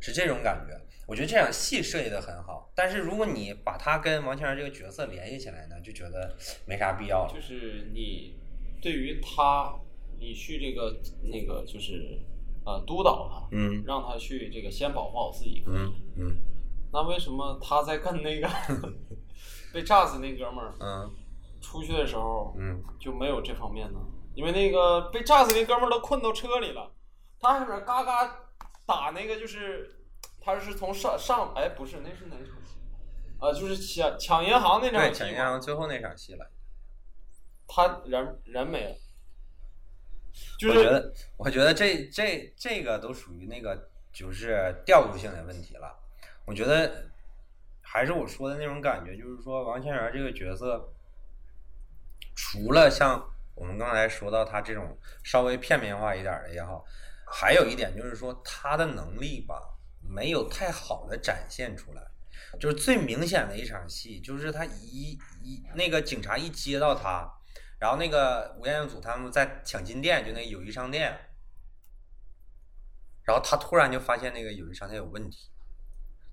[0.00, 0.78] 是这种感觉。
[1.06, 7.32] 我觉得这场戏设计的很好，但是如果你把他跟王千源这个角色联系起来呢，就觉得没啥必要了。
[7.34, 8.38] 就是你
[8.82, 9.74] 对于他，
[10.18, 12.20] 你去这个那个就是
[12.64, 15.74] 呃督导他，嗯让他去这个先保护好自己可以。
[15.76, 16.36] 嗯嗯
[16.92, 18.48] 那为什么他在跟那个
[19.74, 21.10] 被炸死那哥们儿嗯
[21.60, 23.98] 出去的时候嗯，就没有这方面呢？
[24.34, 26.90] 因为那个被炸死那哥们儿都困到车里了，
[27.40, 28.38] 他还搁那嘎嘎
[28.86, 30.00] 打那个就是，
[30.40, 32.78] 他是从上上哎不是那是哪场戏？
[33.38, 36.50] 啊，就是抢抢银行那，场戏嘛，抢银行最后那场戏了。
[37.66, 38.96] 他人人没了，
[40.58, 45.98] 就是我觉得，我觉得这这这个都属于那个就是调度性的问题了。
[46.44, 47.10] 我觉得
[47.80, 50.92] 还是我说的那种感觉，就是说王千源这个角色，
[52.34, 53.22] 除了像
[53.54, 56.84] 我们刚才说到他这种稍微片面化一点的也好，
[57.26, 59.60] 还有一点就是说他的能力吧，
[60.00, 62.02] 没有太好的展现出来。
[62.58, 67.30] 就是最明显的一场戏，就是他一一那个警察一接到他，
[67.78, 71.16] 然后那个吴彦祖他们在抢金店，就那友谊商店，
[73.24, 75.50] 然后他突然就发现那个友谊商店有问题，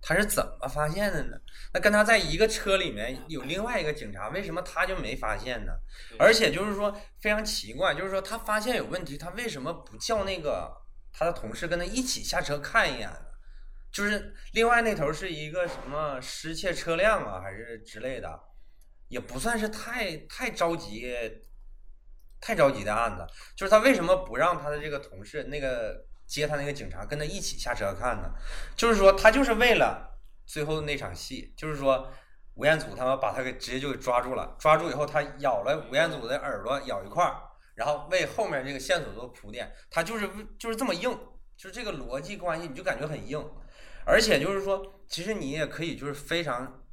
[0.01, 1.37] 他是怎么发现的呢？
[1.73, 5.73] 那跟他在一个车里面有另外一个警察，为什么他就没发现呢？
[6.17, 10.75] 而且就是说非常奇怪，就是说他发现有问题，他为什么不叫那个
[11.11, 13.17] 他的同事跟他一起下车看一眼呢？
[13.91, 18.39] 就是另外那头是一个什么失窃车辆啊，还是之类的，
[19.07, 21.15] 也不算是太太着急，
[22.39, 23.25] 太着急的案子。
[23.55, 28.31] 就是他为什么不让他的这个同事那个接他那个警察跟他一起下车看呢？
[28.75, 32.11] 就是说他就是为了最后那场戏，就是说
[32.55, 37.41] 吴彦祖他们把他给直接就给抓住了，抓住以后他咬了吴彦祖的耳朵咬一块儿，
[37.75, 41.11] 然后为后面这个线索做铺垫，他就是就是这么硬，
[41.57, 43.43] 就是这个逻辑关系你就感觉很硬。
[44.05, 46.84] 而且就是说，其实你也可以就是非常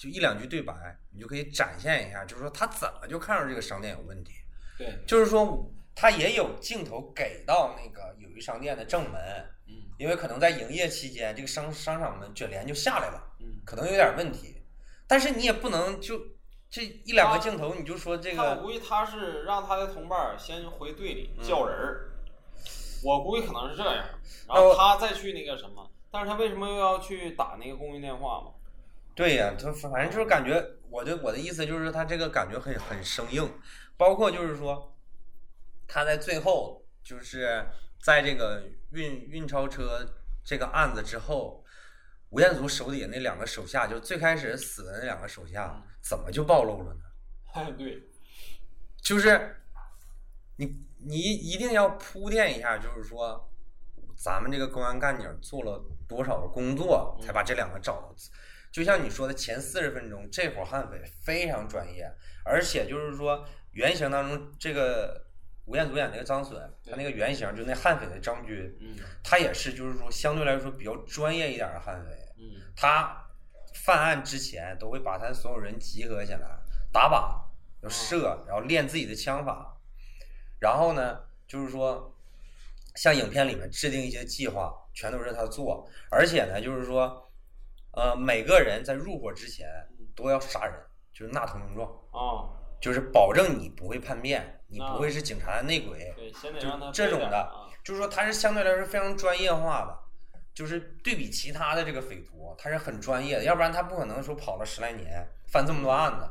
[0.00, 0.72] 就一两句对白，
[1.12, 4.32] 你就可以展现一下，就是说他怎么就看出这个商店有问题。
[4.78, 9.20] 对，就是说他也有镜头给到那个友谊商店的正门，
[9.68, 14.56] 嗯因为可能在营业期间，这个商商场门卷帘就下来了，嗯，可能有点问题。
[15.06, 16.18] 但是你也不能就
[16.70, 22.10] 这一两个镜头你就说这个我，估计他是让他的同伴先回队里嗯叫人儿，
[23.04, 24.02] 我估计可能是这样，
[24.48, 28.52] 然后他再去那个什么，但是他为什么又要去打那个公用电话嘛？
[29.14, 33.52] 对呀、他反正就是感觉，我的我的意思就是他这个感觉很很生硬，
[33.96, 34.96] 包括就是说
[35.86, 37.66] 他在最后就是
[38.02, 40.06] 在这个运运钞车
[40.42, 41.62] 这个案子之后，
[42.30, 47.00] 吴彦祖手底下那两个手下，就最开始死的那两个手下，怎么就暴露了呢？
[47.52, 48.02] 哎， 对，
[49.02, 49.56] 就是
[50.56, 53.50] 你你一定要铺垫一下，就是说
[54.16, 58.14] 咱们这个公安干警做了多少的工作，才把这两个找到。
[58.72, 62.08] 就像你说的，前四十分钟这伙悍匪非常专业，
[62.44, 65.26] 而且就是说原型当中这个
[65.64, 68.72] 吴彦祖演那个张隼，他那个原型就那悍匪的张军，
[69.24, 72.10] 他也是就是说相对来说比较专业一点的悍匪，
[72.76, 73.26] 他
[73.74, 76.40] 犯案之前都会把他所有人集合起来
[76.92, 77.42] 打靶，
[77.82, 79.76] 要射，然后练自己的枪法，
[80.60, 82.16] 然后呢就是说
[82.94, 87.26] 像影片里面制定一些计划，全都是他做，而且呢就是说。
[87.92, 89.68] 呃，每个人在入伙之前
[90.14, 90.74] 都要杀人，
[91.12, 92.48] 就是纳投名状啊，
[92.80, 97.52] 就是保证你不会叛变，你不会是警察的内鬼，对，先得让他这种的，
[97.84, 99.98] 就是说他是相对来说非常专业化的，
[100.54, 106.30] 就是对比其他的这个匪徒，他是很专业的，要不然他不可能说跑了十来年犯这么多案子。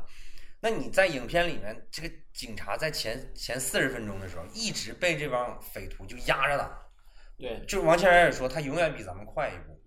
[0.62, 6.70] 那你在影片里面，这个警察在前前四十分钟的时候，一直被这帮匪徒就压着打，
[7.38, 9.79] 对，就是王千源也说，他永远比咱们快一步。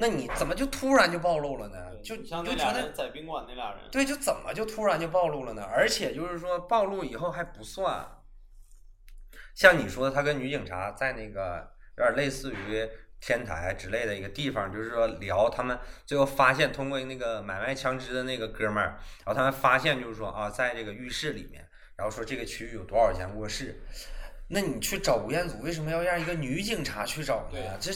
[0.00, 1.76] 那你怎么就突然就暴露了呢？
[2.04, 5.64] 就就觉得在宾馆那俩人，对，就怎么就突然就暴露了呢？
[5.64, 8.06] 而且就是说暴露以后还不算，
[9.56, 12.88] 像你说的，他跟女警察在那个有点类似于
[13.20, 23.82] 天台之类的一个地方，就是说聊他们最后发现通过那个买卖枪支的那个哥们儿，然后他们发现就是说啊，在这个浴室里面，然后说这个区域有多少间卧室，
[24.48, 27.58] 那你去找吴彦祖，为什么要让一个女警察去找呢？
[27.80, 27.92] 这。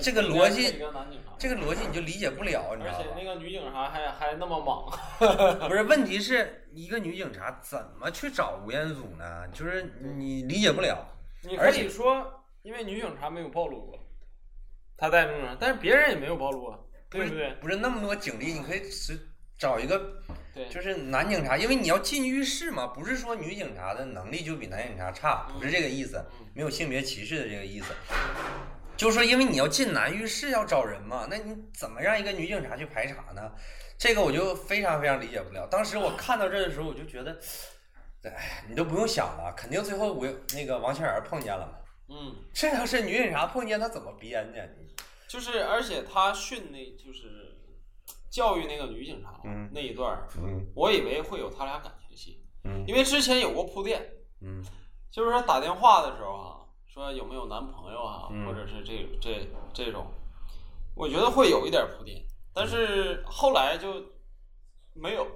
[0.00, 0.78] 这个逻辑，
[1.38, 2.98] 这个逻辑你就理解不了，你知道吗？
[2.98, 4.88] 而且那个女警察还还那么莽，
[5.68, 5.82] 不是？
[5.82, 9.48] 问题是一个女警察怎么去找吴彦祖呢？
[9.52, 11.06] 就是你理解不了。
[11.42, 13.98] 你可以说，因为女警察没有暴露过，
[14.96, 16.78] 她带路上，但是别人也没有暴露啊，
[17.10, 17.52] 对不对？
[17.60, 19.18] 不是那么多警力，你可以是
[19.58, 20.22] 找一个，
[20.54, 27.92] 对，就是男警察，因为你要进浴室嘛，不是说女警察的能力就比男警察差，不是这个意思，没有性别歧视的这个意思。
[28.96, 33.52] 就是说，因为你要进男浴室要找人嘛，那你怎么让一个女警察去排查呢？
[33.98, 35.66] 这个我就非常非常理解不了。
[35.66, 37.38] 当时我看到这的时候，我就觉得，
[38.24, 41.72] 哎，你都不用想了，肯定最后我那个王千源碰见了嘛。
[42.08, 42.36] 嗯。
[42.52, 44.58] 这要是女警察碰见她怎么编呢？
[45.28, 47.56] 就是，而且他训那，就是
[48.30, 49.40] 教育那个女警察
[49.72, 50.28] 那一段儿，
[50.74, 52.44] 我以为会有他俩感情戏，
[52.86, 54.02] 因为之前有过铺垫，
[54.42, 54.62] 嗯，
[55.10, 56.58] 就是说打电话的时候啊。
[56.92, 60.06] 说有没有男朋友啊，或者是这这这种，
[60.94, 63.94] 我觉得会有一点铺垫，但是后来就
[64.92, 65.26] 没有。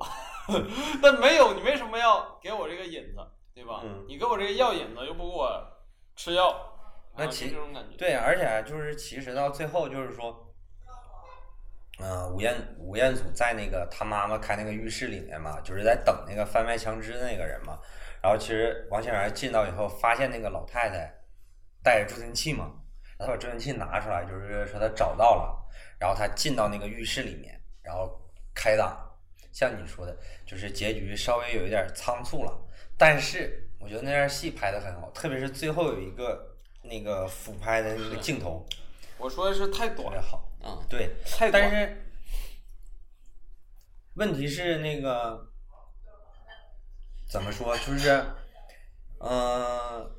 [1.02, 3.82] 但没有，你为什么要给我这个引子，对吧？
[4.06, 5.50] 你给我这个药引子，又不给我
[6.14, 6.54] 吃药，
[7.16, 7.96] 那其这种感觉。
[7.96, 10.54] 对，而且就是其实到最后就是说，
[11.98, 17.78] 嗯，吴彦吴彦祖在那个他妈妈开那个浴室里面嘛，就是在等那个贩卖枪支的那个人嘛。
[18.22, 21.15] 然后其实王千源进到以后，发现那个老太太。
[21.86, 22.68] 带着助听器嘛，
[23.16, 25.56] 他把助听器拿出来，就是说他找到了，
[26.00, 28.20] 然后他进到那个浴室里面，然后
[28.52, 29.08] 开打。
[29.52, 32.52] 像你说的，就是结局稍微有一点仓促了，
[32.98, 38.66] 但是我觉得那段戏拍的很好，特别是最后有一个那个俯拍的那个镜头。
[39.16, 41.62] 我说的是太短好，嗯，对，太短。
[41.62, 42.10] 但是
[44.14, 45.52] 问题是那个
[47.28, 48.24] 怎么说，就是，
[49.20, 50.15] 嗯。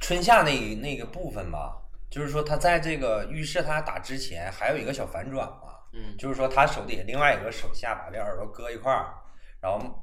[0.00, 1.76] 春夏那那个部分吧，
[2.10, 9.14] 就是说他在这个浴室他打之前还有一个小反转嘛，嗯，就是说他手底下另外一个手下把这耳朵搁一块儿，
[9.60, 10.02] 然后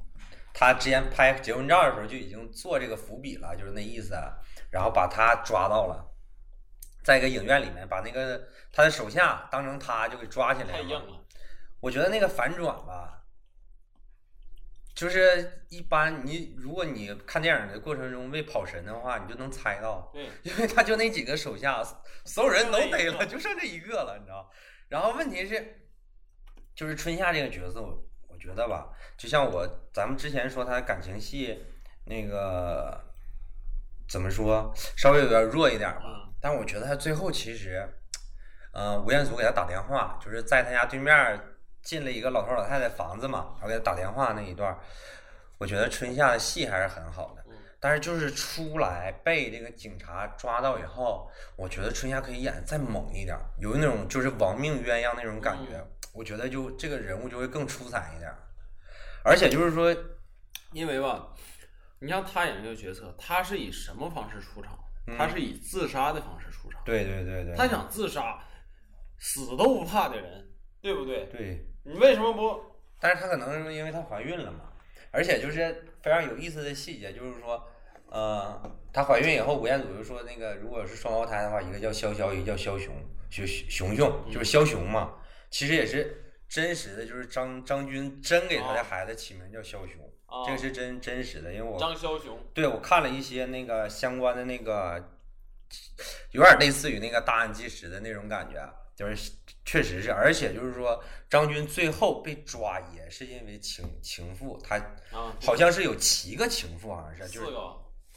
[0.53, 4.15] 他之前拍结婚照的时候就已经做这个伏笔了，就是那意思，
[4.69, 6.05] 然后把他抓到了，
[7.03, 11.25] 在一个影院里面把那个他的手下当成他就给抓起来了，太硬了，
[11.79, 13.16] 我觉得那个反转吧。
[14.97, 21.83] 就是一般你如果你看电影的过程中为跑神的话，你就能猜到，对， 因为他就那几个手下，
[22.25, 24.49] 所有人都逮了，就剩这一个了，你知道？
[24.89, 25.87] 然后问题是，
[26.73, 31.63] 就是春夏这个角色，我我觉得吧，就像我咱们之前说他的感情戏，
[32.05, 32.99] 那个
[34.09, 36.27] 怎么说，稍微有点弱一点吧。
[36.41, 37.87] 但我觉得他最后其实，
[38.73, 41.39] 呃，吴彦祖给他打电话，就是在他家对面。
[41.87, 44.77] 进了一个老头老太太房子嘛，然后给他打电话那一段，
[45.57, 47.45] 我觉得春夏的戏还是很好的。
[47.79, 55.81] 但是就是出来被这个警察抓到以后，我觉得春夏可以演再猛一点，有那种就是亡命鸳鸯那种感觉。
[56.11, 58.29] 我觉得就这个人物就会更出彩一点。
[59.23, 59.95] 而且就是说，
[60.73, 61.29] 因为吧，
[61.99, 64.77] 你像他演这个角色，他是以什么方式出场？
[65.17, 66.81] 他是以自杀的方式出场。
[66.83, 67.55] 对对对对。
[67.55, 68.43] 他想自杀，
[69.19, 70.49] 死都不怕的人，
[70.81, 71.25] 对不对？
[71.27, 71.66] 对。
[71.87, 72.61] 你为什么不？
[72.99, 74.71] 但是她可能是因为她怀孕了嘛，
[75.09, 77.65] 而且就是非常有意思的细节，就是说，
[78.09, 78.61] 呃，
[78.91, 82.93] 她怀孕以后，吴彦祖就说那个如果是双胞胎的话，一个叫潇潇，一个叫枭雄，
[83.29, 85.15] 熊熊熊就是枭雄嘛，
[85.49, 89.97] 其实也是真实的，就是张张军真给他的孩子起名叫枭雄，
[90.45, 95.16] 这个是真真实的，因为我张枭雄，对我看了一些那个相关的那个，
[96.31, 99.31] 有点类似于那个大案纪实的那种感觉，就是
[99.65, 104.79] 确实是，而且就是说张军最后被抓也是因为情情妇，他
[105.41, 107.51] 好像是有七个情妇，好像是就是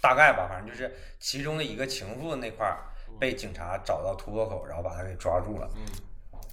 [0.01, 2.85] 大概吧，反正就是其中的一个情妇那块儿
[3.19, 5.69] 被警察找到突破口，然后把他给抓住了。
[5.77, 5.85] 嗯，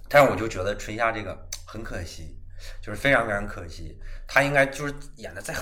[0.10, 2.38] 但是我就觉得春夏这个很可惜，
[2.82, 5.56] 就是非常非常可惜，他应该就是演的再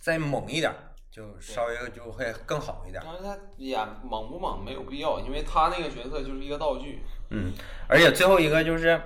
[0.00, 0.74] 再猛一点，
[1.12, 3.00] 就稍微就会更好一点。
[3.04, 7.02] 但是他演猛不猛没有必要，因为他那个角色就是一个道具。
[7.30, 7.52] 嗯，
[7.86, 9.00] 而且最后一个就是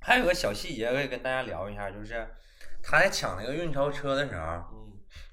[0.00, 2.26] 还有个小细节可以跟大家聊一下，就是
[2.82, 4.76] 他在抢那个运钞车的时候。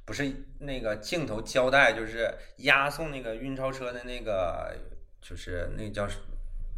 [0.06, 4.76] 不是那个镜头交代，就是押送那个运钞车的那个，
[5.22, 6.06] 就是那叫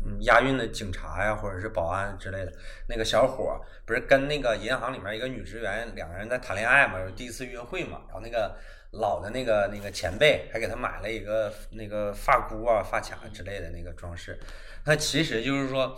[0.06, 2.54] 嗯押运的警察呀，或者是保安之类的
[2.88, 8.56] 那个小伙，不是跟那个银行里面一个女职员两个人在谈恋爱嘛，第一次约会嘛，然后那个
[9.00, 14.40] 老的那个那个前辈还给他买了一个那个发箍啊、发卡之类的那个装饰，
[14.86, 15.98] 那其实就是说。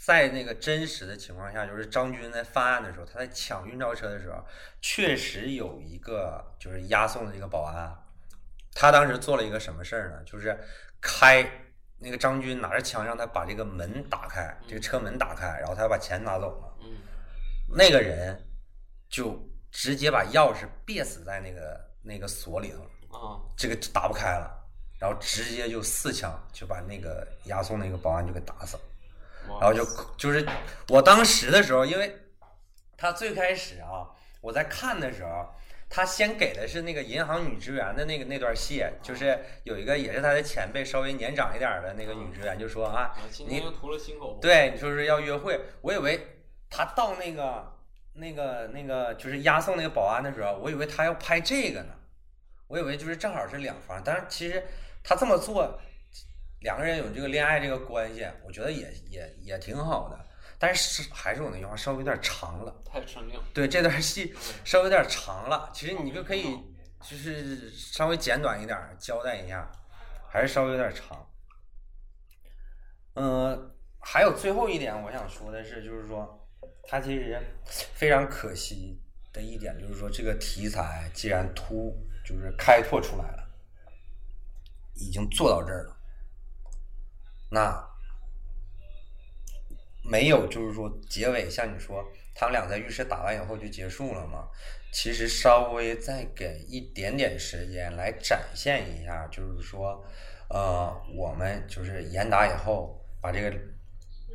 [0.00, 4.42] 在那个真实的情况下，就是张军在犯案的时候，他在抢运钞车的时候，
[4.80, 7.94] 确实有一个就是押送的这个保安，
[8.74, 10.22] 他当时做了一个什么事儿呢？
[10.24, 10.58] 就是
[10.98, 11.46] 开
[11.98, 16.74] 那个张军拿着枪让他把这个门打开，这个车门打开，然后他把钱拿走了。
[17.76, 18.48] 那个人
[19.10, 19.38] 就
[19.70, 24.50] 直接把钥匙别死在那个那个锁里头了，啊这个打不开了，
[24.98, 28.82] 然后直接就四枪就把那个押送那个保安就给打死了。
[29.60, 29.82] 然后就
[30.18, 30.46] 就是
[30.88, 32.14] 我当时的时候，因为
[32.98, 34.04] 他最开始啊，
[34.42, 35.48] 我在看的时候，
[35.88, 43.14] 他先给的是那个银行女职员的那个那段戏，就是有一个也是他的前辈，稍微年长一点的那个女职员就说啊，
[43.46, 43.60] 你
[44.38, 46.20] 对，你说是要约会，我以为
[46.68, 47.72] 他到那个
[48.18, 51.94] 那个那个就是押送那个保安的时候，我以为他要拍这个呢，
[52.66, 54.66] 我以为就是正好是两方，但是其实
[55.02, 55.80] 他这么做。
[56.60, 60.18] 两个人有这个恋爱这个关系，我觉得也也也挺好的，
[60.58, 62.82] 但是还是我那句话，稍微有点长了。
[62.84, 63.40] 太生硬。
[63.54, 66.42] 对这段戏稍微有点长了，其实你就可以
[67.00, 69.70] 就是稍微简短一点交代一下，
[70.28, 71.24] 还是稍微有点长。
[73.14, 76.37] 嗯，还有最后一点我想说的是，就是说
[76.90, 78.98] 他其实非常可惜
[79.30, 83.46] 的一点，就是说这个题材既然突就是开拓出来了，
[84.94, 85.94] 已经做到这儿了。
[87.50, 87.86] 那
[90.02, 92.02] 没有，就是说结尾像你说，
[92.34, 94.48] 他们俩在浴室打完以后就结束了吗？
[94.90, 100.02] 其实稍微再给一点点时间来展现一下，就是说，
[100.48, 103.54] 呃，我们就是严打以后，把这个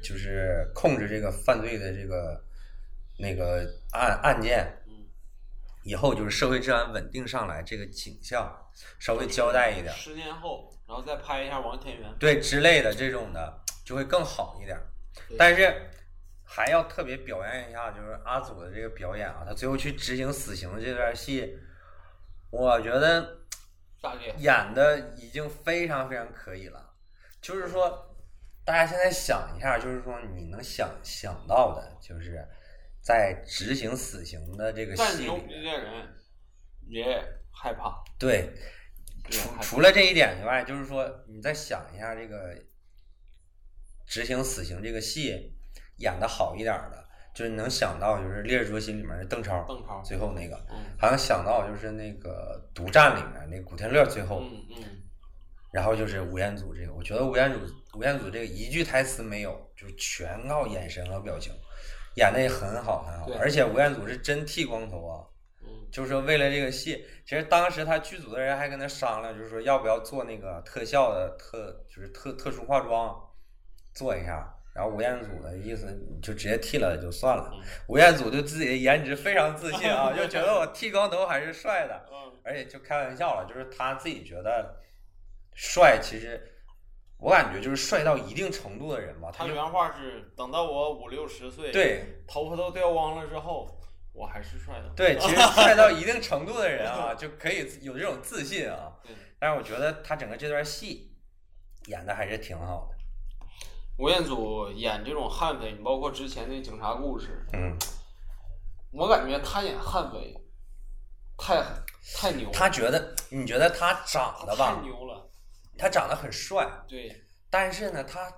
[0.04, 2.44] 就是控制这个犯罪的这个
[3.18, 4.72] 那个案案件，
[5.84, 8.56] 以后就是社会治安稳定上来，这个景象
[9.00, 9.92] 稍微交代一点。
[9.96, 10.70] 十年后。
[10.86, 14.78] 然后再拍一下王天元，对之类的这种的就会更好一点。
[15.40, 15.90] 但是
[16.44, 21.58] 还要特别表扬一下，就是阿祖的这个表演啊，他最后去执行死刑的这段戏，
[22.52, 23.40] 我觉得
[24.38, 26.94] 演的已经非常非常可以了。
[27.42, 28.13] 就是说，
[28.66, 32.48] 大家现在想一下，就是说你能想想到的，就是
[33.02, 36.08] 在执行死刑的这个戏里，人
[36.88, 38.04] 也害怕。
[38.18, 38.54] 对。
[39.30, 42.54] 除除了这一点以外，就是说，你再想一下这个
[44.06, 45.56] 执行死刑这个戏
[45.96, 50.58] 演的好一点的，就是能想到就是《烈日灼心》里面的邓超，邓超最后那个，
[51.00, 55.03] 好像想到就是那个《独占》里面那古天乐最后，嗯嗯，
[55.74, 57.60] 然后就是吴彦祖这个，我觉得吴彦祖
[57.98, 61.52] 吴彦祖这个一句台词没有，就全靠眼神和表情，
[62.16, 65.26] 演的也很好很好，而且吴彦祖是真剃光头啊。
[65.92, 73.16] 就是说，为了这个戏，其实当时他剧组的人还跟他商量，就是说要不要做那个特效的特，就是特特殊化妆，
[73.94, 74.52] 做一下。
[74.74, 75.86] 然后吴彦祖的意思
[76.20, 77.52] 就直接剃了就算了。
[77.88, 82.04] 吴彦祖对自己的颜值非常自信啊， 就觉得我剃光头还是帅的，
[82.44, 84.76] 而且就开玩笑了，就是他自己觉得
[85.56, 86.00] 帅。
[86.02, 86.42] 其实
[87.18, 89.32] 我感觉就是帅到一定程度的人吧。
[89.32, 93.80] 他原话是：等到我五六十岁，对，头发都掉光了之后。
[94.16, 94.90] 我还是帅的。
[94.96, 98.94] 对，其实 帅到一定程度的人啊，就可以有这种自信啊。
[99.40, 101.18] 但是我觉得他整个这段戏
[101.88, 102.96] 演的还是挺好的。
[103.98, 107.76] 吴彦祖演这种悍匪，你包括之前那警察故事，嗯，
[108.92, 110.36] 我感觉他演悍匪
[111.36, 111.64] 太
[112.16, 112.52] 太牛。
[112.52, 114.76] 他觉得，你觉得他长得吧？
[114.76, 115.28] 太牛了。
[115.78, 116.68] 他长得很帅。
[116.88, 117.24] 对。
[117.50, 118.32] 但是呢，他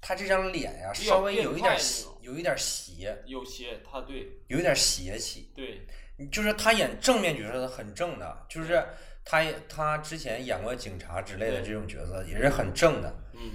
[0.00, 1.76] 他这张脸呀，稍微有一点
[2.20, 5.50] 有一点邪，有邪，他对有一点邪气。
[5.54, 5.86] 对
[6.30, 8.84] 就是他演正面角色很正的，就是
[9.24, 13.14] 他他之前演过警察之类的这种角色也是很正的。
[13.34, 13.52] 嗯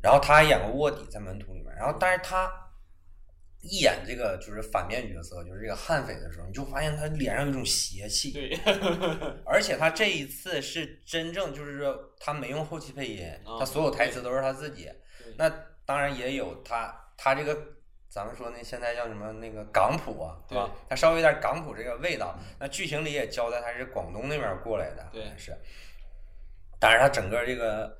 [0.00, 2.48] 然后他还演过卧底在门徒里面，然后但是他
[3.60, 8.56] 一演这个就是反面角色，就是这个悍匪的时候，你就发现他脸上有一种邪气，对
[9.44, 14.88] 而且他这一次是真正就是说他没用后期配音，啊他所有台词都是他自己。
[15.36, 15.48] 那
[15.84, 17.56] 当然也有他他这个
[18.08, 20.70] 咱们说那现在叫什么那个港普啊，对吧？
[20.88, 22.38] 他稍微有点港普这个味道。
[22.58, 25.56] 那剧情里也交代他是广东那边过来的，对好像是。
[26.80, 27.98] 但是他整个这个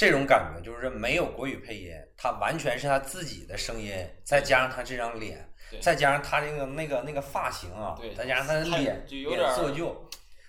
[0.00, 3.94] 这种感觉就是没有国语配音，他完全是他自己的声音，
[4.24, 5.46] 再加上他这张脸，
[5.78, 10.08] 再加上他那个那个那个发型啊对，再加上他的脸有点做旧，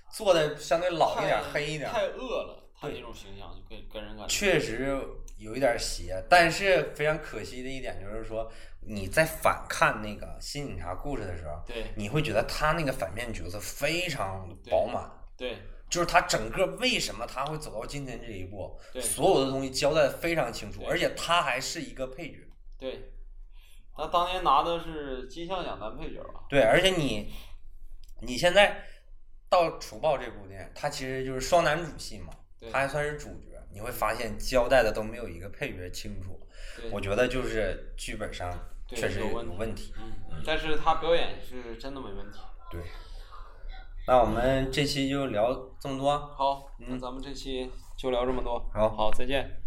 [0.10, 4.97] 做的相对老一点、太黑一点，太饿了，他对那种形象就跟跟人感觉确实
[5.38, 8.49] 有一点邪，但是非常可惜的一点就是说，
[8.80, 15.58] 你在反看那个《新警察故事》的时候，对你会觉得他那个反面角色非常饱满，对
[15.92, 22.38] 就是他整个为什么他会走到今天这一步，对所有的东西交代的非常清楚，而且他还是一个配角，
[22.80, 23.12] 对，
[23.94, 26.46] 他当年拿的是金像奖男配角吧？
[26.50, 27.34] 对，而且你
[28.22, 28.86] 你现在
[29.50, 32.34] 到《楚暴》这部电影，它其实就是双男主戏嘛，
[32.72, 36.39] 他还算是主角，你会发现交代的都没有一个配角清楚。
[36.89, 39.94] 我觉得就是剧本上确实有有问题问题。
[40.00, 42.39] 嗯，但是他表演是真的没问题。
[42.72, 42.82] 对，
[44.12, 46.20] 那我们这期就聊这么多。
[46.20, 48.62] 好，那嗯咱们这期就聊这么多。
[48.74, 49.61] 好好，再见。